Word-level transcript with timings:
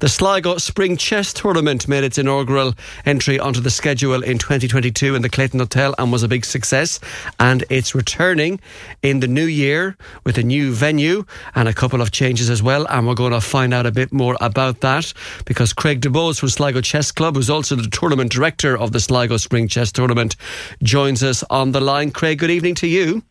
The 0.00 0.08
Sligo 0.08 0.56
Spring 0.56 0.96
Chess 0.96 1.34
Tournament 1.34 1.86
made 1.86 2.04
its 2.04 2.16
inaugural 2.16 2.72
entry 3.04 3.38
onto 3.38 3.60
the 3.60 3.68
schedule 3.68 4.22
in 4.22 4.38
2022 4.38 5.14
in 5.14 5.20
the 5.20 5.28
Clayton 5.28 5.60
Hotel 5.60 5.94
and 5.98 6.10
was 6.10 6.22
a 6.22 6.28
big 6.28 6.46
success. 6.46 6.98
And 7.38 7.64
it's 7.68 7.94
returning 7.94 8.60
in 9.02 9.20
the 9.20 9.26
new 9.26 9.44
year 9.44 9.98
with 10.24 10.38
a 10.38 10.42
new 10.42 10.72
venue 10.72 11.26
and 11.54 11.68
a 11.68 11.74
couple 11.74 12.00
of 12.00 12.12
changes 12.12 12.48
as 12.48 12.62
well. 12.62 12.86
And 12.88 13.06
we're 13.06 13.14
going 13.14 13.32
to 13.32 13.42
find 13.42 13.74
out 13.74 13.84
a 13.84 13.92
bit 13.92 14.10
more 14.10 14.38
about 14.40 14.80
that 14.80 15.12
because 15.44 15.74
Craig 15.74 16.00
DuBose 16.00 16.40
from 16.40 16.48
Sligo 16.48 16.80
Chess 16.80 17.12
Club, 17.12 17.36
who's 17.36 17.50
also 17.50 17.76
the 17.76 17.90
tournament 17.90 18.32
director 18.32 18.78
of 18.78 18.92
the 18.92 19.00
Sligo 19.00 19.36
Spring 19.36 19.68
Chess 19.68 19.92
Tournament, 19.92 20.34
joins 20.82 21.22
us 21.22 21.44
on 21.50 21.72
the 21.72 21.80
line. 21.82 22.10
Craig, 22.10 22.38
good 22.38 22.50
evening 22.50 22.74
to 22.76 22.86
you. 22.86 23.22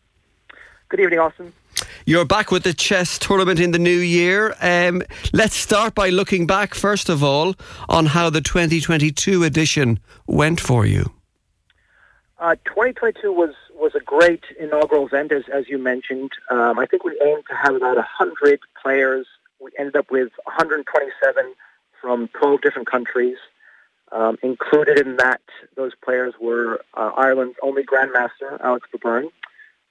Good 0.88 1.00
evening, 1.00 1.18
Austin. 1.18 1.52
You're 2.06 2.24
back 2.24 2.50
with 2.50 2.64
the 2.64 2.74
chess 2.74 3.18
tournament 3.18 3.60
in 3.60 3.70
the 3.70 3.78
new 3.78 3.98
year. 3.98 4.54
Um, 4.60 5.02
let's 5.32 5.54
start 5.54 5.94
by 5.94 6.10
looking 6.10 6.46
back, 6.46 6.74
first 6.74 7.08
of 7.08 7.22
all, 7.22 7.54
on 7.88 8.06
how 8.06 8.30
the 8.30 8.40
2022 8.40 9.44
edition 9.44 10.00
went 10.26 10.60
for 10.60 10.86
you. 10.86 11.12
Uh, 12.38 12.54
2022 12.64 13.32
was, 13.32 13.54
was 13.74 13.94
a 13.94 14.00
great 14.00 14.44
inaugural 14.58 15.06
event, 15.06 15.30
as, 15.30 15.44
as 15.52 15.68
you 15.68 15.78
mentioned. 15.78 16.30
Um, 16.50 16.78
I 16.78 16.86
think 16.86 17.04
we 17.04 17.20
aimed 17.22 17.44
to 17.48 17.54
have 17.54 17.74
about 17.74 17.96
100 17.96 18.60
players. 18.82 19.26
We 19.60 19.70
ended 19.78 19.96
up 19.96 20.10
with 20.10 20.30
127 20.44 21.54
from 22.00 22.28
12 22.28 22.62
different 22.62 22.90
countries. 22.90 23.36
Um, 24.12 24.38
included 24.42 24.98
in 24.98 25.16
that, 25.16 25.42
those 25.76 25.92
players 26.02 26.34
were 26.40 26.80
uh, 26.94 27.12
Ireland's 27.16 27.56
only 27.62 27.84
Grandmaster, 27.84 28.60
Alex 28.60 28.88
Baburin, 28.92 29.30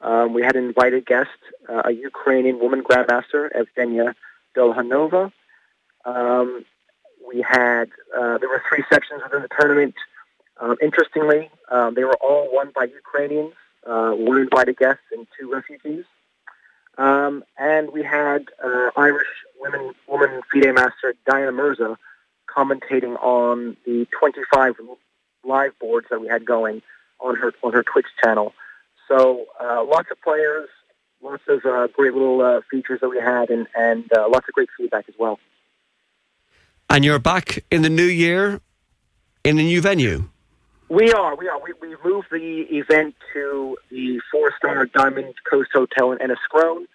um, 0.02 0.34
we 0.34 0.42
had 0.42 0.56
an 0.56 0.66
invited 0.66 1.06
guest, 1.06 1.30
uh, 1.68 1.84
a 1.86 1.92
Ukrainian 1.92 2.60
woman 2.60 2.84
grandmaster, 2.84 3.50
Evgenia 3.52 4.16
Dolukhanova. 4.56 5.32
Um, 6.06 6.66
we 7.28 7.42
had 7.42 7.90
uh, 8.18 8.38
there 8.38 8.50
were 8.50 8.64
three 8.70 8.84
sections 8.92 9.22
within 9.24 9.42
the 9.42 9.50
tournament. 9.60 9.96
Um, 10.60 10.78
interestingly, 10.82 11.50
um, 11.70 11.94
they 11.94 12.04
were 12.04 12.18
all 12.22 12.50
won 12.52 12.72
by 12.74 12.86
Ukrainians, 12.86 13.54
uh, 13.86 14.12
one 14.12 14.40
invited 14.40 14.78
guest 14.78 15.00
and 15.12 15.28
two 15.40 15.52
refugees. 15.52 16.06
Um, 16.98 17.44
and 17.58 17.92
we 17.92 18.04
had 18.04 18.46
uh, 18.64 18.92
Irish 18.96 19.28
women 19.60 19.94
woman 20.08 20.42
FIDE 20.52 20.74
master 20.74 21.14
Diana 21.26 21.52
Mirza 21.52 21.98
commentating 22.54 23.16
on 23.22 23.78
the 23.86 24.08
25 24.20 24.76
live 25.46 25.78
boards 25.80 26.08
that 26.10 26.20
we 26.20 26.28
had 26.28 26.46
going 26.46 26.82
on 27.20 27.36
her 27.36 27.54
on 27.64 27.74
her 27.74 27.84
Twitch 27.84 28.08
channel. 28.24 28.54
So 29.10 29.46
uh, 29.60 29.84
lots 29.84 30.10
of 30.12 30.22
players, 30.22 30.70
lots 31.22 31.44
of 31.50 31.66
uh, 31.66 31.88
great 31.88 32.14
little 32.14 32.42
uh, 32.42 32.62
features 32.72 33.02
that 33.02 33.10
we 33.10 33.18
had, 33.18 33.50
and, 33.50 33.68
and 33.76 34.10
uh, 34.16 34.30
lots 34.30 34.48
of 34.48 34.54
great 34.54 34.70
feedback 34.78 35.10
as 35.10 35.16
well. 35.20 35.40
And 36.90 37.04
you're 37.04 37.20
back 37.20 37.66
in 37.70 37.82
the 37.82 37.90
new 37.90 38.04
year 38.04 38.62
in 39.44 39.58
the 39.58 39.64
new 39.64 39.82
venue. 39.82 40.30
We 40.90 41.12
are. 41.12 41.36
We 41.36 41.48
are. 41.48 41.60
We, 41.62 41.74
we 41.82 41.96
moved 42.04 42.28
the 42.32 42.66
event 42.72 43.16
to 43.34 43.78
the 43.92 44.20
four-star 44.32 44.86
Diamond 44.88 45.36
Coast 45.50 45.70
Hotel 45.74 46.12
in 46.14 46.18
Enniscrone. 46.18 46.86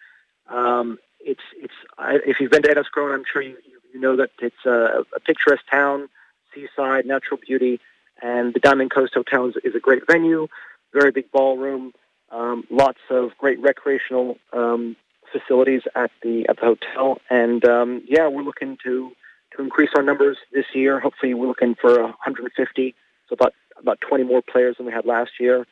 Um, 0.49 0.99
it's 1.21 1.43
it's. 1.57 1.75
I, 1.97 2.19
if 2.27 2.41
you've 2.41 2.51
been 2.51 2.63
to 2.63 2.75
Enniscrone, 2.75 3.15
I'm 3.15 3.25
sure 3.33 3.41
you, 3.41 3.57
you 3.93 4.01
know 4.01 4.17
that 4.17 4.31
it's 4.41 4.65
a, 4.67 5.05
a 5.15 5.21
picturesque 5.21 5.65
town, 5.71 6.09
seaside, 6.53 7.07
natural 7.07 7.39
beauty, 7.47 7.81
and 8.21 8.53
the 8.53 8.59
Diamond 8.59 8.91
Coast 8.91 9.15
Hotel 9.15 9.47
is, 9.47 9.55
is 9.63 9.77
a 9.77 9.81
great 9.81 10.03
venue, 10.09 10.49
very 10.93 11.13
big 11.13 11.31
ballroom. 11.31 11.93
Um, 12.35 12.65
lots 12.69 12.99
of 13.11 13.31
great 13.39 13.61
recreational 13.61 14.39
um, 14.53 14.97
facilities 15.31 15.83
at 15.95 16.11
the 16.23 16.47
at 16.49 16.57
the 16.57 16.75
hotel, 16.75 17.19
and 17.31 17.65
um, 17.65 18.03
yeah, 18.09 18.27
we're 18.27 18.43
looking 18.43 18.77
to 18.83 19.13
to 19.57 19.63
increase 19.63 19.91
our 19.95 20.03
numbers 20.03 20.37
this 20.53 20.65
year. 20.75 20.99
Hopefully, 20.99 21.33
we're 21.35 21.47
looking 21.47 21.77
for 21.81 22.03
150, 22.03 22.95
so 23.29 23.35
about 23.35 23.55
about 23.79 24.01
20 24.01 24.25
more 24.25 24.43
players 24.43 24.77
than 24.77 24.87
we 24.87 24.93
had 24.93 25.07
last 25.07 25.33
year. 25.39 25.65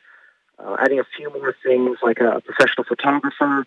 Uh, 0.57 0.77
adding 0.79 0.99
a 0.99 1.03
few 1.17 1.29
more 1.33 1.53
things 1.65 1.97
like 2.01 2.19
a 2.19 2.39
professional 2.39 2.85
photographer. 2.87 3.65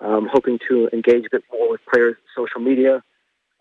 Um, 0.00 0.30
hoping 0.32 0.58
to 0.66 0.88
engage 0.94 1.26
a 1.26 1.30
bit 1.30 1.44
more 1.52 1.68
with 1.68 1.82
players' 1.92 2.16
social 2.34 2.62
media, 2.62 3.02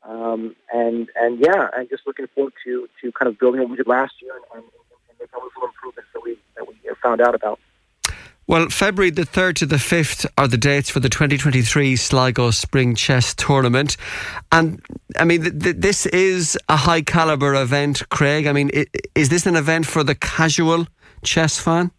um, 0.07 0.55
and 0.71 1.09
and 1.17 1.37
yeah, 1.41 1.67
and 1.75 1.89
just 1.89 2.03
looking 2.07 2.27
forward 2.33 2.53
to 2.63 2.87
to 3.01 3.11
kind 3.11 3.27
of 3.27 3.37
building 3.37 3.59
what 3.59 3.71
we 3.71 3.75
did 3.75 3.87
last 3.87 4.13
year 4.21 4.31
and, 4.35 4.45
and, 4.55 4.63
and 5.19 5.29
all 5.33 5.41
those 5.41 5.51
little 5.57 5.67
improvements 5.67 6.09
that 6.13 6.23
we 6.23 6.37
that 6.55 6.65
we 6.65 6.75
found 7.03 7.19
out 7.19 7.35
about. 7.35 7.59
Well, 8.49 8.67
February 8.69 9.11
the 9.11 9.27
3rd 9.27 9.53
to 9.57 9.67
the 9.67 9.75
5th 9.75 10.25
are 10.35 10.47
the 10.47 10.57
dates 10.57 10.89
for 10.89 10.99
the 10.99 11.07
2023 11.07 11.95
Sligo 11.95 12.49
Spring 12.49 12.95
Chess 12.95 13.35
Tournament. 13.35 13.95
And 14.51 14.81
I 15.19 15.23
mean, 15.23 15.43
th- 15.43 15.59
th- 15.61 15.75
this 15.77 16.07
is 16.07 16.57
a 16.67 16.75
high 16.75 17.03
caliber 17.03 17.53
event, 17.53 18.09
Craig. 18.09 18.47
I 18.47 18.53
mean, 18.53 18.71
is 19.13 19.29
this 19.29 19.45
an 19.45 19.55
event 19.55 19.85
for 19.85 20.03
the 20.03 20.15
casual 20.15 20.87
chess 21.23 21.59
fan? 21.59 21.91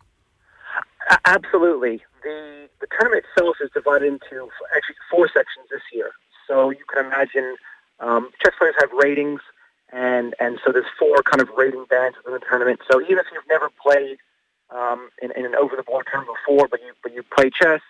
absolutely. 1.25 2.03
The, 2.25 2.69
the 2.81 2.89
tournament 2.99 3.27
itself 3.31 3.59
is 3.63 3.71
divided 3.73 4.07
into 4.09 4.49
actually 4.75 4.97
four 5.09 5.29
sections 5.29 5.69
this 5.71 5.83
year. 5.93 6.11
So 6.49 6.71
you 6.71 6.85
can 6.93 7.07
imagine 7.07 7.55
um, 8.01 8.31
chess 8.43 8.55
players 8.59 8.75
have 8.81 8.91
ratings, 8.93 9.41
and, 9.93 10.35
and 10.41 10.59
so 10.67 10.73
there's 10.73 10.91
four 10.99 11.23
kind 11.23 11.41
of 11.41 11.49
rating 11.57 11.85
bands 11.89 12.17
within 12.17 12.41
the 12.41 12.45
tournament. 12.45 12.81
So 12.91 13.01
even 13.01 13.19
if 13.19 13.27
you've 13.33 13.47
never 13.49 13.71
played 13.81 14.19
um, 14.75 15.11
in, 15.23 15.33
in, 15.37 15.45
an 15.47 15.55
over-the-board 15.55 16.07
tournament 16.11 16.39
before, 16.47 16.69
but 16.69 16.81
you 16.81 16.93
but 17.03 17.15
you 17.15 17.23
play 17.23 17.51
chess, 17.51 17.81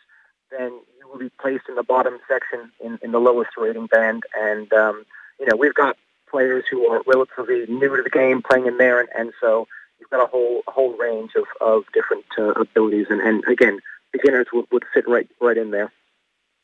then 0.50 0.72
you 0.98 1.08
will 1.08 1.18
be 1.18 1.30
placed 1.41 1.68
in 1.68 1.74
the 1.74 1.82
bottom 1.82 2.18
section 2.28 2.70
in, 2.82 2.98
in 3.02 3.12
the 3.12 3.18
lowest 3.18 3.50
rating 3.56 3.86
band. 3.86 4.22
And 4.38 4.72
um, 4.72 5.04
you 5.38 5.46
know 5.46 5.56
we've 5.56 5.74
got 5.74 5.96
players 6.30 6.64
who 6.70 6.86
are 6.88 7.02
relatively 7.06 7.66
new 7.66 7.96
to 7.96 8.02
the 8.02 8.10
game 8.10 8.42
playing 8.42 8.66
in 8.66 8.78
there, 8.78 9.00
and, 9.00 9.08
and 9.16 9.32
so 9.41 9.66
you've 9.98 10.10
got 10.10 10.22
a 10.22 10.26
whole 10.26 10.62
a 10.66 10.70
whole 10.70 10.96
range 10.96 11.32
of, 11.36 11.44
of 11.60 11.84
different 11.92 12.24
uh, 12.38 12.52
abilities. 12.52 13.06
And, 13.10 13.20
and 13.20 13.44
again, 13.44 13.80
beginners 14.12 14.47
would, 14.52 14.66
would 14.72 14.84
fit 14.94 15.08
right 15.08 15.28
right 15.41 15.56
in 15.56 15.70
there. 15.70 15.92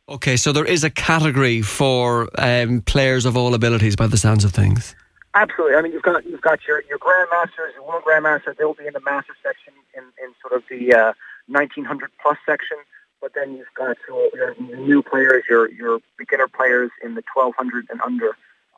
Okay, 0.09 0.37
so 0.37 0.53
there 0.53 0.65
is 0.65 0.84
a 0.84 0.91
category 0.91 1.62
for 1.62 2.28
um, 2.38 2.81
players 2.83 3.25
of 3.25 3.37
all 3.37 3.54
abilities, 3.54 3.97
by 3.97 4.06
the 4.06 4.16
sounds 4.16 4.44
of 4.44 4.53
things. 4.53 4.94
Absolutely. 5.37 5.77
I 5.77 5.83
mean, 5.83 5.93
you've 5.93 6.03
got 6.03 6.25
you've 6.25 6.41
got 6.41 6.61
your 6.67 6.83
your 6.89 6.99
grandmasters, 6.99 7.75
your 7.75 7.87
world 7.87 8.05
grandmaster. 8.05 8.57
They'll 8.57 8.73
be 8.73 8.87
in 8.87 8.95
the 8.95 9.01
master 9.01 9.35
section 9.43 9.75
in, 9.95 10.05
in 10.25 10.33
sort 10.41 10.55
of 10.55 10.63
the 10.71 10.95
uh, 10.95 11.13
1900 11.49 12.11
plus 12.23 12.39
section. 12.47 12.79
But 13.21 13.33
then 13.35 13.55
you've 13.55 13.67
got 13.77 13.99
your, 14.09 14.31
your 14.35 14.55
new 14.79 15.03
players, 15.03 15.45
your 15.47 15.71
your 15.71 16.01
beginner 16.17 16.49
players 16.49 16.91
in 17.05 17.17
the 17.17 17.23
1200 17.35 17.87
and 17.91 18.01
under 18.01 18.31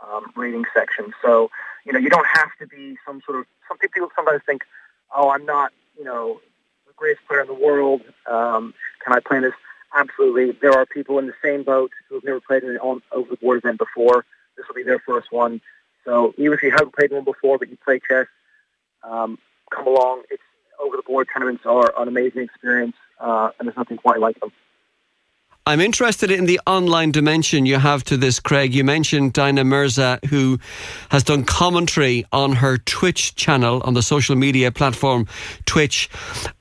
um, 0.05 0.33
rating 0.35 0.65
section. 0.75 1.15
So 1.23 1.49
you 1.87 1.93
know 1.93 2.01
you 2.01 2.11
don't 2.11 2.27
have 2.27 2.51
to 2.59 2.67
be 2.67 2.97
some 3.07 3.23
sort 3.25 3.39
of 3.39 3.47
some 3.69 3.79
people 3.79 4.09
sometimes 4.17 4.43
think, 4.45 4.63
oh, 5.15 5.31
I'm 5.31 5.47
not 5.47 5.73
you 5.97 6.03
know 6.03 6.41
the 6.89 6.93
greatest 6.97 7.25
player 7.29 7.43
in 7.43 7.47
the 7.47 7.55
world. 7.55 8.03
Um, 8.27 8.75
can 9.05 9.13
I 9.13 9.21
play 9.21 9.39
this? 9.39 9.55
Absolutely. 9.95 10.59
There 10.61 10.73
are 10.73 10.87
people 10.87 11.21
in 11.21 11.29
the 11.29 11.35
same 11.41 11.63
boat 11.63 11.93
who 12.09 12.17
have 12.17 12.25
never 12.25 12.41
played 12.41 12.65
an 12.65 12.79
over 12.81 13.01
the 13.31 13.37
board 13.37 13.59
event 13.59 13.79
before. 13.79 14.25
This 14.57 14.67
will 14.67 14.75
be 14.75 14.83
their 14.83 14.99
first 14.99 15.31
one. 15.31 15.61
So 16.05 16.35
even 16.39 16.55
if 16.55 16.63
you 16.63 16.71
haven't 16.71 16.95
played 16.95 17.13
one 17.13 17.25
before, 17.25 17.59
but 17.59 17.69
you 17.69 17.77
play 17.85 18.01
chess, 18.07 18.27
um, 19.03 19.39
come 19.71 19.87
along. 19.87 20.23
It's 20.31 20.43
over 20.81 20.97
the 20.97 21.03
board 21.03 21.29
tournaments 21.33 21.67
are 21.67 21.93
an 21.99 22.09
amazing 22.09 22.43
experience, 22.43 22.97
uh, 23.21 23.51
and 23.59 23.69
there's 23.69 23.77
nothing 23.77 23.97
quite 23.97 24.21
like 24.21 24.39
them. 24.41 24.53
I'm 25.69 25.83
interested 25.83 26.31
in 26.31 26.47
the 26.47 26.59
online 26.67 27.12
dimension 27.12 27.67
you 27.67 27.77
have 27.77 28.03
to 28.05 28.17
this, 28.17 28.41
Craig. 28.41 28.75
You 28.75 28.84
mentioned 28.84 29.34
Diana 29.34 29.65
Mirza, 29.65 30.19
who 30.31 30.59
has 31.11 31.23
done 31.23 31.45
commentary 31.45 32.25
on 32.33 32.53
her 32.53 32.79
Twitch 32.79 33.34
channel, 33.34 33.83
on 33.84 33.93
the 33.93 34.01
social 34.01 34.34
media 34.34 34.73
platform 34.73 35.27
Twitch, 35.67 36.09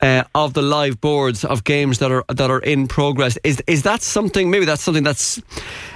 uh, 0.02 0.24
of 0.34 0.52
the 0.52 0.60
live 0.60 1.00
boards 1.00 1.42
of 1.42 1.64
games 1.64 2.00
that 2.00 2.12
are 2.12 2.22
that 2.28 2.50
are 2.50 2.58
in 2.58 2.86
progress. 2.86 3.38
Is 3.44 3.62
is 3.66 3.84
that 3.84 4.02
something? 4.02 4.50
Maybe 4.50 4.66
that's 4.66 4.82
something 4.82 5.04
that's 5.04 5.40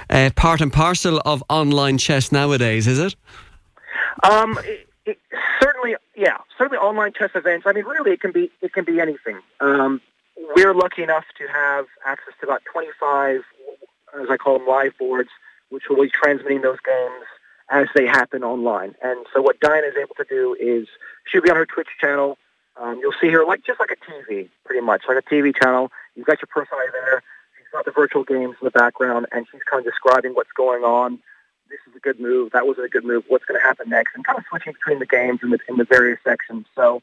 uh, 0.09 0.31
part 0.35 0.59
and 0.59 0.73
parcel 0.73 1.21
of 1.23 1.43
online 1.49 1.99
chess 1.99 2.31
nowadays. 2.31 2.87
Is 2.87 2.97
it? 2.97 3.15
Um, 4.23 4.57
it, 4.63 4.89
it, 5.05 5.19
certainly, 5.61 5.97
yeah, 6.15 6.37
certainly 6.57 6.79
online 6.79 7.13
chess 7.13 7.29
events. 7.35 7.67
I 7.67 7.73
mean, 7.73 7.85
really, 7.85 8.13
it 8.13 8.21
can 8.21 8.31
be 8.31 8.49
it 8.63 8.73
can 8.73 8.85
be 8.85 8.99
anything. 8.99 9.39
Um, 9.59 10.01
we're 10.37 10.73
lucky 10.73 11.03
enough 11.03 11.25
to 11.37 11.47
have 11.47 11.85
access 12.05 12.33
to 12.41 12.47
about 12.47 12.63
25, 12.71 13.41
as 14.19 14.27
I 14.29 14.37
call 14.37 14.59
them, 14.59 14.67
live 14.67 14.97
boards, 14.97 15.29
which 15.69 15.83
will 15.89 16.01
be 16.01 16.09
transmitting 16.09 16.61
those 16.61 16.79
games 16.85 17.25
as 17.69 17.87
they 17.95 18.05
happen 18.05 18.43
online. 18.43 18.95
And 19.01 19.25
so 19.33 19.41
what 19.41 19.59
Diana 19.59 19.87
is 19.87 19.95
able 19.99 20.15
to 20.15 20.25
do 20.29 20.55
is 20.59 20.87
she'll 21.25 21.41
be 21.41 21.49
on 21.49 21.55
her 21.55 21.65
Twitch 21.65 21.87
channel. 21.99 22.37
Um, 22.79 22.99
you'll 22.99 23.13
see 23.21 23.29
her 23.29 23.45
like 23.45 23.63
just 23.65 23.79
like 23.79 23.91
a 23.91 23.95
TV, 23.95 24.49
pretty 24.65 24.81
much 24.81 25.03
like 25.07 25.17
a 25.17 25.21
TV 25.21 25.53
channel. 25.55 25.91
You've 26.15 26.25
got 26.25 26.41
your 26.41 26.47
person 26.47 26.77
there. 26.91 27.23
She's 27.57 27.67
got 27.71 27.85
the 27.85 27.91
virtual 27.91 28.23
games 28.23 28.55
in 28.61 28.65
the 28.65 28.71
background, 28.71 29.27
and 29.31 29.45
she's 29.51 29.61
kind 29.69 29.85
of 29.85 29.91
describing 29.91 30.33
what's 30.33 30.51
going 30.55 30.83
on. 30.83 31.19
This 31.69 31.79
is 31.89 31.95
a 31.95 31.99
good 31.99 32.19
move. 32.19 32.51
That 32.51 32.67
wasn't 32.67 32.85
a 32.85 32.89
good 32.89 33.05
move. 33.05 33.23
What's 33.27 33.45
going 33.45 33.59
to 33.59 33.65
happen 33.65 33.89
next? 33.89 34.13
And 34.15 34.25
kind 34.25 34.37
of 34.37 34.45
switching 34.49 34.73
between 34.73 34.99
the 34.99 35.05
games 35.05 35.39
in 35.41 35.49
the 35.49 35.59
the 35.77 35.85
various 35.85 36.19
sections. 36.23 36.65
So 36.75 37.01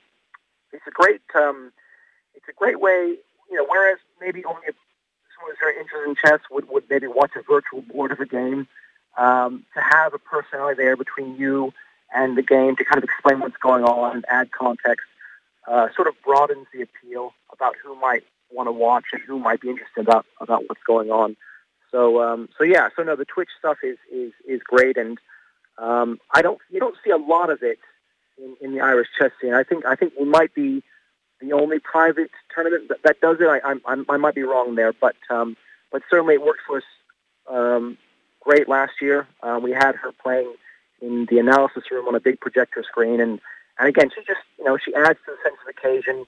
it's 0.72 0.86
a 0.86 0.90
great 0.90 1.22
um, 1.34 1.72
it's 2.40 2.48
a 2.48 2.58
great 2.58 2.80
way 2.80 3.16
you 3.50 3.56
know, 3.56 3.66
whereas 3.68 3.98
maybe 4.20 4.44
only 4.44 4.62
if 4.68 4.76
someone 5.34 5.52
who's 5.52 5.58
very 5.60 5.78
interested 5.78 6.08
in 6.08 6.14
chess 6.14 6.40
would, 6.50 6.68
would 6.68 6.84
maybe 6.88 7.06
watch 7.06 7.32
a 7.36 7.42
virtual 7.42 7.82
board 7.82 8.12
of 8.12 8.20
a 8.20 8.26
game, 8.26 8.68
um, 9.18 9.64
to 9.74 9.80
have 9.80 10.14
a 10.14 10.18
personality 10.18 10.80
there 10.80 10.96
between 10.96 11.36
you 11.36 11.72
and 12.14 12.38
the 12.38 12.42
game 12.42 12.76
to 12.76 12.84
kind 12.84 12.98
of 12.98 13.04
explain 13.04 13.40
what's 13.40 13.56
going 13.56 13.84
on 13.84 14.16
and 14.16 14.24
add 14.28 14.52
context 14.52 15.06
uh, 15.66 15.88
sort 15.94 16.08
of 16.08 16.14
broadens 16.24 16.66
the 16.72 16.82
appeal 16.82 17.32
about 17.52 17.74
who 17.82 17.94
might 17.96 18.22
want 18.52 18.66
to 18.68 18.72
watch 18.72 19.04
and 19.12 19.20
who 19.22 19.38
might 19.38 19.60
be 19.60 19.68
interested 19.68 20.00
about 20.00 20.26
about 20.40 20.64
what's 20.68 20.82
going 20.84 21.10
on. 21.10 21.36
So 21.90 22.22
um, 22.22 22.48
so 22.56 22.64
yeah, 22.64 22.88
so 22.96 23.02
no, 23.02 23.14
the 23.14 23.24
Twitch 23.24 23.50
stuff 23.58 23.78
is 23.82 23.98
is 24.12 24.32
is 24.48 24.60
great, 24.62 24.96
and 24.96 25.18
um, 25.78 26.18
I 26.32 26.42
don't 26.42 26.58
you 26.70 26.80
don't 26.80 26.96
see 27.04 27.10
a 27.10 27.16
lot 27.16 27.50
of 27.50 27.62
it 27.62 27.78
in, 28.38 28.56
in 28.60 28.74
the 28.74 28.80
Irish 28.80 29.08
chess 29.18 29.30
scene. 29.40 29.54
I 29.54 29.62
think 29.62 29.84
I 29.84 29.94
think 29.94 30.14
we 30.18 30.24
might 30.24 30.54
be 30.54 30.82
the 31.40 31.52
only 31.52 31.78
private 31.78 32.30
tournament 32.54 32.88
that, 32.88 33.02
that 33.02 33.20
does 33.20 33.38
it. 33.40 33.46
I, 33.46 33.60
I 33.64 34.04
I 34.08 34.16
might 34.16 34.34
be 34.34 34.42
wrong 34.42 34.74
there, 34.74 34.92
but 34.92 35.16
um, 35.30 35.56
but 35.92 36.02
certainly 36.10 36.34
it 36.34 36.42
worked 36.42 36.60
for 36.66 36.78
us 36.78 36.84
um, 37.48 37.96
great 38.40 38.68
last 38.68 38.92
year. 39.00 39.26
Uh, 39.42 39.58
we 39.62 39.72
had 39.72 39.96
her 39.96 40.12
playing 40.12 40.52
in 41.00 41.26
the 41.26 41.38
analysis 41.38 41.84
room 41.90 42.06
on 42.08 42.14
a 42.14 42.20
big 42.20 42.40
projector 42.40 42.82
screen, 42.82 43.20
and 43.20 43.40
and 43.78 43.88
again, 43.88 44.10
she 44.14 44.20
just 44.22 44.40
you 44.58 44.64
know 44.64 44.76
she 44.76 44.94
adds 44.94 45.18
to 45.24 45.32
the 45.32 45.38
sense 45.42 45.56
of 45.62 45.68
occasion. 45.68 46.26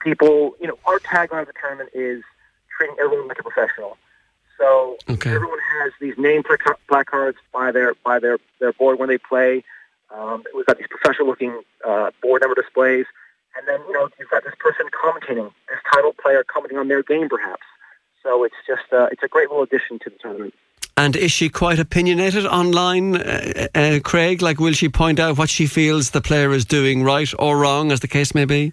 People, 0.00 0.54
you 0.60 0.68
know, 0.68 0.78
our 0.84 0.98
tagline 1.00 1.42
of 1.42 1.46
the 1.48 1.54
tournament 1.60 1.90
is 1.94 2.22
treating 2.76 2.96
everyone 3.00 3.28
like 3.28 3.38
a 3.38 3.42
professional. 3.42 3.96
So 4.58 4.96
Okay. 5.08 5.34
everyone 5.34 5.58
has 5.80 5.92
these 6.00 6.16
name 6.16 6.42
placa- 6.42 6.76
placards 6.88 7.38
by 7.52 7.72
their 7.72 7.94
by 8.04 8.18
their 8.18 8.38
their 8.60 8.72
board 8.72 8.98
when 8.98 9.08
they 9.08 9.18
play. 9.18 9.64
Um, 10.14 10.44
we've 10.54 10.64
got 10.66 10.78
these 10.78 10.86
professional-looking 10.88 11.62
uh, 11.84 12.10
board 12.22 12.40
number 12.42 12.54
displays, 12.54 13.06
and 13.56 13.66
then 13.66 13.80
you 13.86 13.92
know 13.92 14.08
you've 14.18 14.30
got 14.30 14.44
this 14.44 14.54
person 14.58 14.86
commentating, 14.92 15.52
this 15.68 15.78
title 15.92 16.12
player 16.12 16.44
commenting 16.44 16.78
on 16.78 16.88
their 16.88 17.02
game, 17.02 17.28
perhaps. 17.28 17.62
So 18.22 18.44
it's 18.44 18.56
just 18.66 18.92
uh, 18.92 19.08
it's 19.12 19.22
a 19.22 19.28
great 19.28 19.48
little 19.48 19.62
addition 19.62 19.98
to 20.00 20.10
the 20.10 20.16
tournament. 20.18 20.54
And 20.98 21.14
is 21.14 21.30
she 21.30 21.50
quite 21.50 21.78
opinionated 21.78 22.46
online, 22.46 23.16
uh, 23.16 23.68
uh, 23.74 24.00
Craig? 24.02 24.40
Like, 24.40 24.58
will 24.58 24.72
she 24.72 24.88
point 24.88 25.20
out 25.20 25.36
what 25.36 25.50
she 25.50 25.66
feels 25.66 26.10
the 26.10 26.22
player 26.22 26.52
is 26.52 26.64
doing 26.64 27.04
right 27.04 27.30
or 27.38 27.58
wrong, 27.58 27.92
as 27.92 28.00
the 28.00 28.08
case 28.08 28.34
may 28.34 28.46
be? 28.46 28.72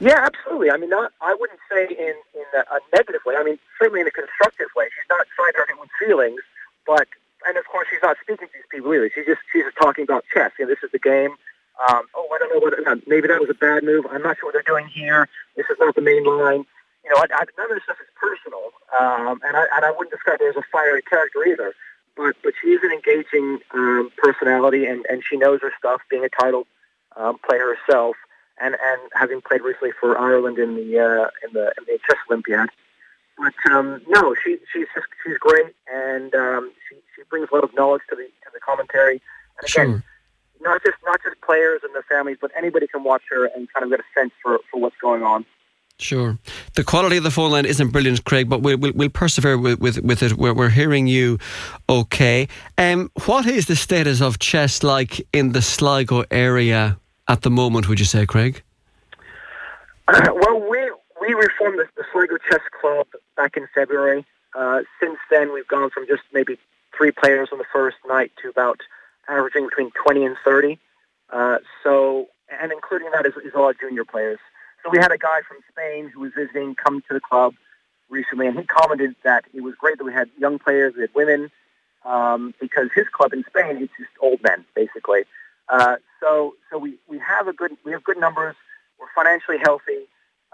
Yeah, 0.00 0.18
absolutely. 0.18 0.70
I 0.70 0.76
mean, 0.76 0.90
not 0.90 1.12
I 1.20 1.34
wouldn't 1.38 1.60
say 1.70 1.84
in 1.84 2.14
in 2.34 2.46
a, 2.54 2.76
a 2.76 2.80
negative 2.94 3.20
way. 3.26 3.34
I 3.36 3.42
mean, 3.42 3.58
certainly 3.78 4.00
in 4.00 4.06
a 4.06 4.10
constructive 4.10 4.68
way. 4.76 4.86
She's 4.86 5.08
not 5.10 5.26
trying 5.36 5.52
to 5.52 5.58
hurt 5.58 5.68
anyone's 5.70 5.90
feelings, 5.98 6.40
but 6.86 7.08
and 7.46 7.56
of 7.56 7.66
course 7.66 7.88
she's 7.90 8.02
not 8.02 8.16
speaking 8.22 8.48
to 8.48 8.54
these 8.54 8.68
people 8.70 8.94
either. 8.94 9.10
She's 9.14 9.26
just 9.26 9.40
she's 9.52 9.64
just 9.64 9.76
talking 9.76 10.04
about 10.04 10.24
chess. 10.32 10.52
You 10.58 10.64
know, 10.64 10.70
this 10.70 10.82
is 10.82 10.90
the 10.92 10.98
game. 10.98 11.34
Um, 11.78 12.02
oh, 12.14 12.28
I 12.34 12.38
don't 12.38 12.52
know 12.54 12.60
what. 12.60 12.74
Uh, 12.86 12.96
maybe 13.06 13.28
that 13.28 13.40
was 13.40 13.50
a 13.50 13.54
bad 13.54 13.84
move. 13.84 14.06
I'm 14.10 14.22
not 14.22 14.36
sure 14.38 14.48
what 14.48 14.54
they're 14.54 14.62
doing 14.66 14.88
here. 14.88 15.28
This 15.56 15.66
is 15.70 15.76
not 15.78 15.94
the 15.94 16.00
main 16.02 16.24
line. 16.24 16.64
You 17.04 17.10
know, 17.10 17.16
I, 17.16 17.26
I, 17.32 17.44
none 17.56 17.70
of 17.70 17.76
this 17.76 17.84
stuff 17.84 17.98
is 18.00 18.08
personal, 18.20 18.72
um, 18.98 19.40
and 19.46 19.56
I 19.56 19.64
and 19.76 19.84
I 19.84 19.90
wouldn't 19.92 20.10
describe 20.10 20.40
her 20.40 20.48
as 20.48 20.56
a 20.56 20.62
fiery 20.72 21.02
character 21.02 21.44
either. 21.46 21.74
But 22.16 22.36
but 22.42 22.52
she 22.60 22.70
is 22.70 22.80
an 22.82 22.90
engaging 22.90 23.60
um, 23.72 24.10
personality, 24.16 24.86
and 24.86 25.06
and 25.08 25.22
she 25.24 25.36
knows 25.36 25.60
her 25.62 25.72
stuff. 25.78 26.00
Being 26.10 26.24
a 26.24 26.28
title 26.28 26.66
um, 27.16 27.38
player 27.38 27.76
herself, 27.76 28.16
and 28.60 28.76
and 28.82 29.00
having 29.14 29.40
played 29.40 29.62
recently 29.62 29.92
for 30.00 30.18
Ireland 30.18 30.58
in 30.58 30.74
the 30.74 30.98
uh, 30.98 31.30
in 31.46 31.54
the 31.54 31.72
in 31.78 31.84
the 31.86 31.98
chess 32.06 32.18
Olympiad. 32.28 32.70
But 33.38 33.54
um, 33.72 34.02
no, 34.08 34.34
she 34.34 34.58
she's 34.72 34.86
just 34.94 35.06
she's 35.24 35.38
great, 35.38 35.74
and 35.92 36.34
um, 36.34 36.72
she 36.88 36.96
she 37.14 37.22
brings 37.30 37.48
a 37.52 37.54
lot 37.54 37.62
of 37.62 37.72
knowledge 37.74 38.02
to 38.10 38.16
the 38.16 38.24
to 38.24 38.50
the 38.52 38.60
commentary. 38.60 39.22
And 39.60 39.70
again, 39.70 39.90
Sure. 39.90 40.04
Not 40.60 40.82
just 40.82 40.96
not 41.04 41.20
just 41.22 41.40
players 41.40 41.80
and 41.82 41.94
their 41.94 42.04
families, 42.08 42.38
but 42.40 42.50
anybody 42.56 42.86
can 42.86 43.04
watch 43.04 43.22
her 43.30 43.46
and 43.46 43.72
kind 43.72 43.84
of 43.84 43.90
get 43.90 44.00
a 44.00 44.18
sense 44.18 44.32
for, 44.42 44.58
for 44.70 44.80
what's 44.80 44.96
going 45.00 45.22
on. 45.22 45.44
Sure. 46.00 46.38
The 46.74 46.84
quality 46.84 47.16
of 47.16 47.24
the 47.24 47.30
phone 47.30 47.50
line 47.50 47.66
isn't 47.66 47.88
brilliant, 47.88 48.24
Craig, 48.24 48.48
but 48.48 48.62
we'll, 48.62 48.78
we'll, 48.78 48.92
we'll 48.92 49.08
persevere 49.08 49.58
with, 49.58 49.80
with, 49.80 49.98
with 50.00 50.22
it. 50.22 50.34
We're, 50.34 50.54
we're 50.54 50.68
hearing 50.68 51.08
you 51.08 51.38
okay. 51.88 52.46
Um, 52.76 53.10
what 53.26 53.46
is 53.46 53.66
the 53.66 53.74
status 53.74 54.20
of 54.20 54.38
chess 54.38 54.84
like 54.84 55.26
in 55.32 55.52
the 55.52 55.62
Sligo 55.62 56.24
area 56.30 56.98
at 57.26 57.42
the 57.42 57.50
moment, 57.50 57.88
would 57.88 57.98
you 57.98 58.06
say, 58.06 58.26
Craig? 58.26 58.62
well, 60.08 60.60
we 60.70 60.90
we 61.20 61.34
reformed 61.34 61.80
the, 61.80 61.86
the 61.96 62.04
Sligo 62.12 62.36
Chess 62.48 62.62
Club 62.80 63.08
back 63.36 63.56
in 63.56 63.66
February. 63.74 64.24
Uh, 64.54 64.82
since 65.00 65.18
then, 65.30 65.52
we've 65.52 65.68
gone 65.68 65.90
from 65.90 66.06
just 66.06 66.22
maybe 66.32 66.58
three 66.96 67.10
players 67.10 67.48
on 67.52 67.58
the 67.58 67.66
first 67.72 67.96
night 68.06 68.32
to 68.42 68.48
about 68.48 68.80
averaging 69.28 69.66
between 69.66 69.90
20 69.90 70.24
and 70.24 70.36
30. 70.44 70.78
Uh, 71.30 71.58
so, 71.82 72.26
and 72.60 72.72
including 72.72 73.10
that 73.12 73.26
is, 73.26 73.34
is 73.44 73.52
of 73.54 73.78
junior 73.78 74.04
players. 74.04 74.38
So 74.82 74.90
we 74.90 74.98
had 74.98 75.12
a 75.12 75.18
guy 75.18 75.40
from 75.46 75.58
Spain 75.70 76.08
who 76.08 76.20
was 76.20 76.32
visiting 76.36 76.74
come 76.74 77.02
to 77.08 77.14
the 77.14 77.20
club 77.20 77.54
recently, 78.08 78.46
and 78.46 78.58
he 78.58 78.64
commented 78.64 79.14
that 79.24 79.44
it 79.52 79.60
was 79.60 79.74
great 79.74 79.98
that 79.98 80.04
we 80.04 80.12
had 80.12 80.30
young 80.38 80.58
players, 80.58 80.94
we 80.94 81.02
had 81.02 81.14
women, 81.14 81.50
um, 82.04 82.54
because 82.60 82.88
his 82.94 83.06
club 83.08 83.32
in 83.32 83.44
Spain 83.44 83.82
is 83.82 83.88
just 83.98 84.10
old 84.20 84.42
men, 84.42 84.64
basically. 84.74 85.22
Uh, 85.68 85.96
so, 86.20 86.54
so 86.70 86.78
we, 86.78 86.94
we 87.08 87.18
have 87.18 87.48
a 87.48 87.52
good 87.52 87.76
we 87.84 87.92
have 87.92 88.02
good 88.02 88.18
numbers. 88.18 88.56
We're 88.98 89.06
financially 89.14 89.58
healthy. 89.58 90.06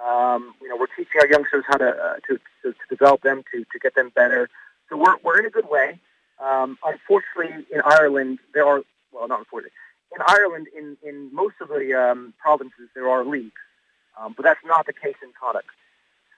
Um, 0.05 0.55
you 0.61 0.69
know, 0.69 0.77
we're 0.77 0.89
teaching 0.89 1.21
our 1.21 1.29
youngsters 1.29 1.65
how 1.69 1.77
to, 1.77 1.89
uh, 1.89 2.15
to, 2.27 2.39
to 2.63 2.73
to 2.73 2.75
develop 2.91 3.23
them 3.23 3.45
to 3.53 3.61
to 3.61 3.79
get 3.81 3.95
them 3.95 4.11
better. 4.15 4.49
So 4.89 4.97
we're 4.97 5.17
we're 5.23 5.39
in 5.39 5.47
a 5.47 5.51
good 5.51 5.71
way. 5.71 6.01
Um, 6.45 6.79
unfortunately, 6.85 7.65
in 7.73 7.81
Ireland, 7.85 8.39
there 8.53 8.67
are 8.67 8.83
well, 9.13 9.29
not 9.29 9.39
unfortunately, 9.39 9.73
in 10.15 10.23
Ireland, 10.27 10.67
in 10.77 10.97
in 11.03 11.35
most 11.35 11.55
of 11.61 11.69
the 11.69 11.95
um, 11.95 12.35
provinces, 12.39 12.89
there 12.95 13.09
are 13.09 13.25
leagues, 13.25 13.63
um, 14.21 14.35
but 14.37 14.43
that's 14.43 14.61
not 14.65 14.87
the 14.87 14.93
case 14.93 15.17
in 15.23 15.31
Connacht. 15.41 15.67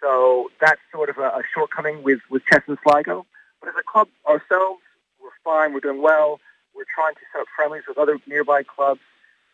So 0.00 0.50
that's 0.61 0.81
sort 0.93 1.08
of 1.08 1.19
a, 1.19 1.29
a 1.29 1.43
shortcoming 1.55 2.03
with 2.03 2.20
with 2.31 2.43
Chess 2.50 2.62
and 2.67 2.79
Sligo. 2.82 3.26
But 3.61 3.70
as 3.70 3.75
a 3.79 3.82
club 3.82 4.08
ourselves, 4.26 4.82
we're 5.20 5.31
fine. 5.43 5.73
We're 5.73 5.81
doing 5.81 6.03
well. 6.03 6.41
We're 6.75 6.85
trying 6.94 7.14
to 7.14 7.20
set 7.32 7.41
up 7.41 7.49
friendlies 7.56 7.82
with 7.88 7.99
other 7.99 8.19
nearby 8.26 8.62
clubs. 8.62 9.00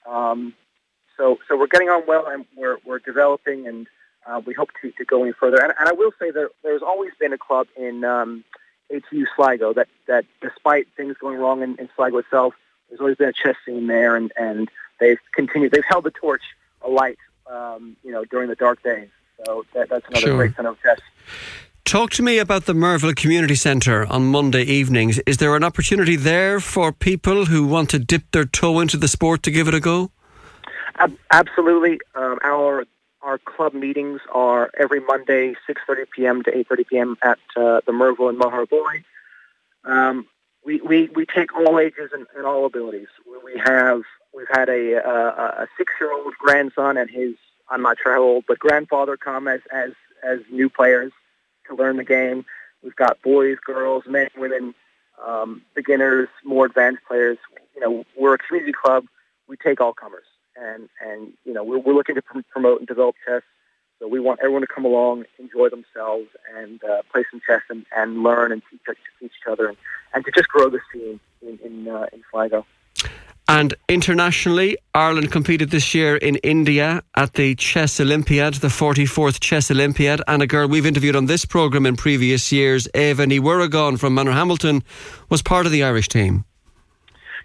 Um, 0.06 0.54
so, 1.16 1.38
so 1.48 1.56
we're 1.56 1.68
getting 1.68 1.88
on 1.88 2.02
well, 2.06 2.26
and 2.26 2.44
we're 2.56 2.78
we're 2.84 2.98
developing, 2.98 3.66
and 3.66 3.86
uh, 4.26 4.40
we 4.44 4.54
hope 4.54 4.70
to, 4.82 4.90
to 4.92 5.04
go 5.04 5.22
any 5.22 5.32
further. 5.32 5.62
And, 5.62 5.72
and 5.78 5.88
I 5.88 5.92
will 5.92 6.12
say 6.18 6.30
that 6.30 6.50
there's 6.62 6.82
always 6.82 7.12
been 7.18 7.32
a 7.32 7.38
club 7.38 7.68
in 7.76 8.04
um, 8.04 8.44
ATU 8.92 9.24
Sligo 9.34 9.72
that 9.72 9.88
that, 10.06 10.24
despite 10.40 10.86
things 10.96 11.16
going 11.20 11.38
wrong 11.38 11.62
in, 11.62 11.76
in 11.76 11.88
Sligo 11.96 12.18
itself, 12.18 12.54
there's 12.88 13.00
always 13.00 13.16
been 13.16 13.28
a 13.28 13.32
chess 13.32 13.56
scene 13.64 13.86
there, 13.86 14.16
and 14.16 14.32
and 14.36 14.70
they've 15.00 15.18
continued. 15.34 15.72
They've 15.72 15.84
held 15.88 16.04
the 16.04 16.10
torch 16.10 16.42
alight, 16.82 17.18
um, 17.50 17.96
you 18.04 18.12
know, 18.12 18.24
during 18.24 18.48
the 18.48 18.56
dark 18.56 18.82
days. 18.82 19.08
So 19.44 19.64
that, 19.74 19.88
that's 19.88 20.06
another 20.08 20.26
Sure. 20.26 20.36
great 20.36 20.56
kind 20.56 20.68
of 20.68 20.80
chess. 20.82 21.00
Talk 21.84 22.10
to 22.12 22.22
me 22.22 22.38
about 22.38 22.66
the 22.66 22.74
Merville 22.74 23.14
Community 23.14 23.54
Centre 23.56 24.06
on 24.06 24.26
Monday 24.26 24.62
evenings. 24.62 25.18
Is 25.26 25.38
there 25.38 25.54
an 25.56 25.64
opportunity 25.64 26.16
there 26.16 26.60
for 26.60 26.92
people 26.92 27.46
who 27.46 27.66
want 27.66 27.90
to 27.90 27.98
dip 27.98 28.22
their 28.30 28.44
toe 28.44 28.78
into 28.80 28.96
the 28.96 29.08
sport 29.08 29.42
to 29.42 29.50
give 29.50 29.68
it 29.68 29.74
a 29.74 29.80
go? 29.80 30.10
Ab- 30.96 31.18
absolutely. 31.32 31.98
Um, 32.14 32.38
our 32.44 32.84
our 33.22 33.38
club 33.38 33.74
meetings 33.74 34.20
are 34.32 34.70
every 34.78 35.00
Monday, 35.00 35.54
6:30 35.68 36.10
p.m. 36.14 36.42
to 36.44 36.50
8:30 36.50 36.86
p.m. 36.86 37.16
at 37.22 37.38
uh, 37.56 37.80
the 37.86 37.92
Merville 37.92 38.28
in 38.28 38.36
Maugheraboy. 38.36 39.04
Um, 39.84 40.26
we, 40.64 40.80
we 40.80 41.08
we 41.14 41.26
take 41.26 41.54
all 41.54 41.78
ages 41.78 42.10
and, 42.12 42.26
and 42.36 42.46
all 42.46 42.66
abilities. 42.66 43.08
We- 43.26 43.60
have 43.64 44.02
we've 44.34 44.48
had 44.50 44.68
a 44.68 44.94
a, 44.94 45.62
a 45.64 45.68
six-year-old 45.76 46.34
grandson 46.38 46.96
and 46.96 47.10
his 47.10 47.34
I'm 47.68 47.82
not 47.82 47.98
sure 48.02 48.14
how 48.14 48.22
old, 48.22 48.44
but 48.48 48.58
grandfather 48.58 49.16
come 49.16 49.46
as 49.48 49.60
as 49.70 49.92
as 50.22 50.40
new 50.50 50.68
players 50.68 51.12
to 51.68 51.74
learn 51.74 51.96
the 51.96 52.04
game. 52.04 52.44
We've 52.82 52.96
got 52.96 53.22
boys, 53.22 53.58
girls, 53.64 54.04
men, 54.06 54.28
women, 54.36 54.74
um, 55.24 55.62
beginners, 55.74 56.28
more 56.44 56.66
advanced 56.66 57.02
players. 57.06 57.38
You 57.74 57.80
know, 57.80 58.04
we're 58.16 58.34
a 58.34 58.38
community 58.38 58.72
club. 58.72 59.06
We 59.48 59.56
take 59.56 59.80
all 59.80 59.92
comers 59.92 60.24
and 60.56 60.88
and 61.00 61.32
you 61.44 61.52
know 61.52 61.64
we're, 61.64 61.78
we're 61.78 61.94
looking 61.94 62.14
to 62.14 62.22
pr- 62.22 62.40
promote 62.50 62.78
and 62.78 62.88
develop 62.88 63.16
chess. 63.26 63.42
So 63.98 64.08
we 64.08 64.18
want 64.18 64.40
everyone 64.40 64.62
to 64.62 64.66
come 64.66 64.84
along, 64.84 65.24
enjoy 65.38 65.68
themselves, 65.68 66.26
and 66.56 66.82
uh, 66.82 67.02
play 67.12 67.24
some 67.30 67.40
chess 67.46 67.62
and, 67.70 67.86
and 67.96 68.24
learn 68.24 68.50
and 68.50 68.60
teach, 68.68 68.80
teach 68.84 68.96
each 69.22 69.46
other, 69.48 69.68
and, 69.68 69.76
and 70.12 70.24
to 70.24 70.32
just 70.32 70.48
grow 70.48 70.68
the 70.70 70.80
scene 70.92 71.20
in 71.40 71.58
in, 71.64 71.88
uh, 71.88 72.06
in 72.12 72.22
Sligo. 72.30 72.66
And 73.48 73.74
internationally, 73.88 74.78
Ireland 74.94 75.30
competed 75.30 75.70
this 75.70 75.94
year 75.94 76.16
in 76.16 76.36
India 76.36 77.02
at 77.16 77.34
the 77.34 77.54
Chess 77.56 78.00
Olympiad, 78.00 78.54
the 78.54 78.68
44th 78.68 79.40
Chess 79.40 79.70
Olympiad. 79.70 80.22
And 80.26 80.42
a 80.42 80.46
girl 80.46 80.68
we've 80.68 80.86
interviewed 80.86 81.16
on 81.16 81.26
this 81.26 81.44
programme 81.44 81.84
in 81.84 81.96
previous 81.96 82.50
years, 82.50 82.88
Eva 82.94 83.26
Niwuragon 83.26 83.98
from 83.98 84.16
Manorhamilton, 84.16 84.82
was 85.28 85.42
part 85.42 85.66
of 85.66 85.72
the 85.72 85.82
Irish 85.82 86.08
team. 86.08 86.44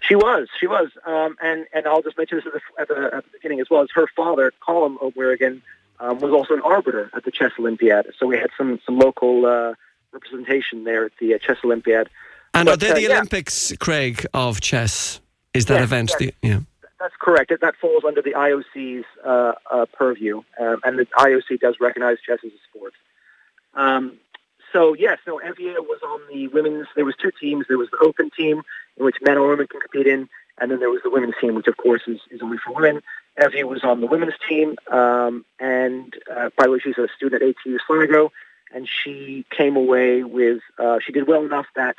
She 0.00 0.14
was, 0.14 0.48
she 0.58 0.66
was, 0.66 0.88
um, 1.06 1.36
and 1.42 1.66
and 1.72 1.86
I'll 1.86 2.02
just 2.02 2.16
mention 2.16 2.38
this 2.38 2.46
at 2.46 2.52
the, 2.52 2.80
at 2.80 2.88
the, 2.88 3.16
at 3.16 3.24
the 3.24 3.30
beginning 3.32 3.60
as 3.60 3.68
well 3.70 3.82
as 3.82 3.88
her 3.94 4.06
father, 4.16 4.52
Colin 4.60 4.96
O'Werigan, 5.02 5.60
um, 6.00 6.18
was 6.20 6.32
also 6.32 6.54
an 6.54 6.62
arbiter 6.62 7.10
at 7.14 7.24
the 7.24 7.30
Chess 7.30 7.52
Olympiad. 7.58 8.12
So 8.18 8.26
we 8.26 8.36
had 8.36 8.50
some 8.56 8.80
some 8.84 8.98
local 8.98 9.46
uh, 9.46 9.74
representation 10.12 10.84
there 10.84 11.06
at 11.06 11.12
the 11.20 11.34
uh, 11.34 11.38
Chess 11.38 11.58
Olympiad. 11.64 12.08
And 12.54 12.66
But, 12.66 12.74
are 12.74 12.76
they 12.76 12.90
uh, 12.90 12.94
the 12.94 13.02
yeah. 13.02 13.08
Olympics, 13.16 13.72
Craig, 13.78 14.26
of 14.32 14.60
chess? 14.60 15.20
Is 15.54 15.66
that 15.66 15.74
Yes, 15.74 15.84
event? 15.84 16.10
yes. 16.10 16.18
The, 16.18 16.34
yeah. 16.48 16.60
That's 17.00 17.14
correct. 17.20 17.50
That, 17.50 17.60
that 17.60 17.76
falls 17.76 18.04
under 18.04 18.22
the 18.22 18.32
IOC's 18.32 19.04
uh, 19.24 19.52
uh, 19.70 19.86
purview, 19.92 20.42
um, 20.58 20.80
and 20.84 20.98
the 20.98 21.06
IOC 21.06 21.60
does 21.60 21.76
recognize 21.80 22.18
chess 22.24 22.38
as 22.44 22.50
a 22.50 22.62
sport. 22.68 22.92
Um, 23.74 24.18
so 24.72 24.94
yes, 24.94 25.18
no, 25.26 25.38
Evia 25.38 25.78
was 25.78 26.00
on 26.02 26.20
the 26.32 26.48
women's. 26.48 26.86
There 26.96 27.04
was 27.04 27.14
two 27.16 27.30
teams. 27.40 27.66
There 27.68 27.78
was 27.78 27.90
the 27.90 27.98
open 27.98 28.30
team 28.30 28.62
in 28.98 29.04
which 29.04 29.16
men 29.22 29.38
or 29.38 29.48
women 29.48 29.66
can 29.66 29.80
compete 29.80 30.06
in. 30.06 30.28
And 30.60 30.70
then 30.70 30.80
there 30.80 30.90
was 30.90 31.02
the 31.04 31.10
women's 31.10 31.34
team, 31.40 31.54
which 31.54 31.68
of 31.68 31.76
course 31.76 32.02
is, 32.06 32.18
is 32.30 32.42
only 32.42 32.58
for 32.58 32.74
women. 32.74 33.02
Evie 33.40 33.64
was 33.64 33.84
on 33.84 34.00
the 34.00 34.06
women's 34.06 34.34
team, 34.48 34.76
um, 34.90 35.44
and 35.60 36.12
uh, 36.28 36.50
by 36.56 36.64
the 36.64 36.72
way, 36.72 36.78
she's 36.80 36.98
a 36.98 37.06
student 37.16 37.42
at 37.42 37.48
ATU 37.48 37.78
Sligo, 37.86 38.32
and 38.74 38.88
she 38.88 39.46
came 39.50 39.76
away 39.76 40.24
with 40.24 40.60
uh, 40.78 40.98
she 41.04 41.12
did 41.12 41.28
well 41.28 41.44
enough 41.44 41.66
that 41.76 41.94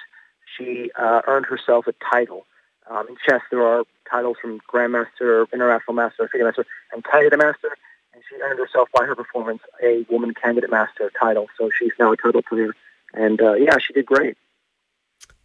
she 0.57 0.91
uh, 0.97 1.21
earned 1.27 1.45
herself 1.45 1.87
a 1.87 1.93
title. 2.11 2.45
Um, 2.89 3.07
in 3.07 3.15
chess, 3.25 3.41
there 3.51 3.65
are 3.65 3.83
titles 4.09 4.37
from 4.41 4.59
Grandmaster, 4.71 5.45
International 5.53 5.93
Master, 5.93 6.27
FIDE 6.27 6.43
Master, 6.43 6.65
and 6.91 7.05
Candidate 7.05 7.39
Master, 7.39 7.77
and 8.13 8.23
she 8.27 8.35
earned 8.41 8.59
herself 8.59 8.89
by 8.93 9.05
her 9.05 9.15
performance 9.15 9.61
a 9.81 10.05
Woman 10.09 10.33
Candidate 10.33 10.71
Master 10.71 11.11
title. 11.17 11.47
So 11.57 11.69
she's 11.77 11.91
now 11.99 12.11
a 12.11 12.17
title 12.17 12.41
player, 12.41 12.75
and 13.13 13.41
uh, 13.41 13.53
yeah, 13.53 13.77
she 13.77 13.93
did 13.93 14.05
great. 14.05 14.35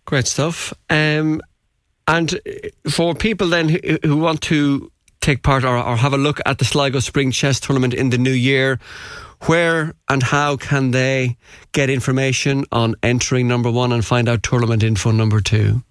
Great 0.04 0.26
stuff. 0.26 0.74
Um, 0.90 1.40
and 2.06 2.38
for 2.90 3.14
people 3.14 3.48
then 3.48 3.68
who, 3.68 3.78
who 4.02 4.16
want 4.18 4.42
to 4.42 4.90
take 5.20 5.42
part 5.42 5.64
or, 5.64 5.78
or, 5.78 5.96
have 5.96 6.12
a 6.12 6.18
look 6.18 6.38
at 6.44 6.58
the 6.58 6.66
Sligo 6.66 7.00
Spring 7.00 7.30
Chess 7.30 7.58
Tournament 7.58 7.94
in 7.94 8.10
the 8.10 8.18
new 8.18 8.30
year, 8.30 8.78
where 9.46 9.94
and 10.10 10.22
how 10.22 10.58
can 10.58 10.90
they 10.90 11.38
get 11.72 11.88
information 11.88 12.66
on 12.70 12.94
entering 13.02 13.48
number 13.48 13.70
one 13.70 13.92
and 13.92 14.04
find 14.04 14.28
out 14.28 14.42
tournament 14.42 14.82
info 14.82 15.12
number 15.12 15.40
two? 15.40 15.82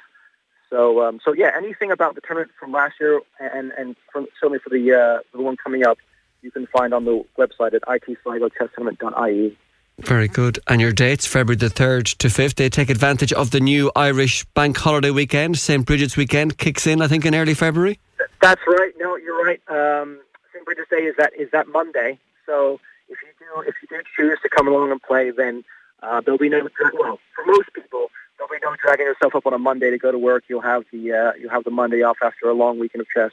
So, 0.72 1.04
um, 1.04 1.20
so 1.24 1.34
yeah, 1.34 1.52
anything 1.56 1.92
about 1.92 2.16
the 2.16 2.22
tournament 2.22 2.52
from 2.58 2.72
last 2.72 2.96
year 3.00 3.22
and 3.40 3.72
and 3.78 3.96
from, 4.12 4.26
certainly 4.40 4.60
for 4.60 4.70
the 4.70 4.94
uh, 4.94 5.20
the 5.34 5.44
one 5.44 5.58
coming 5.58 5.86
up, 5.86 5.98
you 6.42 6.50
can 6.50 6.66
find 6.68 6.94
on 6.94 7.04
the 7.06 7.24
website 7.38 7.74
at 7.74 7.82
itsligochesstournament.ie. 7.84 9.58
Very 10.00 10.28
good. 10.30 10.60
And 10.68 10.82
your 10.82 10.94
dates, 10.94 11.28
February 11.28 11.58
the 11.58 11.68
3rd 11.68 12.18
to 12.18 12.28
5th, 12.28 12.56
they 12.56 12.70
take 12.70 12.90
advantage 12.90 13.34
of 13.34 13.52
the 13.52 13.60
new 13.60 13.92
Irish 13.96 14.46
bank 14.56 14.78
holiday 14.78 15.12
weekend. 15.12 15.60
St. 15.60 15.86
Bridget's 15.86 16.18
weekend 16.18 16.58
kicks 16.58 16.88
in, 16.88 17.02
I 17.02 17.08
think, 17.08 17.26
in 17.26 17.36
early 17.36 17.54
February. 17.54 18.00
That's 18.42 18.62
right. 18.66 18.94
No, 18.98 19.18
you're 19.18 19.44
right. 19.44 19.62
Um, 19.68 20.22
St. 20.54 20.66
Bridget's 20.66 20.90
Day 20.90 21.04
is 21.04 21.16
that 21.18 21.34
is 21.38 21.52
that 21.52 21.68
Monday. 21.68 22.18
So 22.46 22.80
if 23.10 23.18
you 23.22 23.30
do 23.40 23.62
if 23.68 23.76
you 23.82 23.88
do 23.90 24.02
choose 24.16 24.40
to 24.42 24.50
come 24.50 24.68
along 24.68 24.92
and 24.92 25.02
play, 25.02 25.32
then 25.32 25.64
uh, 26.02 26.22
there'll 26.22 26.40
be 26.40 26.50
no 26.50 26.68
well 26.94 27.20
for 27.36 27.46
most 27.46 27.74
people 27.74 28.10
There'll 28.50 28.74
be 28.74 28.78
dragging 28.82 29.06
yourself 29.06 29.36
up 29.36 29.46
on 29.46 29.54
a 29.54 29.60
Monday 29.60 29.92
to 29.92 30.00
go 30.00 30.12
to 30.12 30.18
work. 30.18 30.46
You'll 30.48 30.62
have 30.62 30.84
the 30.92 31.12
uh, 31.12 31.32
you'll 31.40 31.52
have 31.52 31.64
the 31.64 31.70
Monday 31.70 32.02
off 32.02 32.18
after 32.24 32.50
a 32.50 32.54
long 32.54 32.80
weekend 32.80 33.02
of 33.02 33.08
chess. 33.10 33.32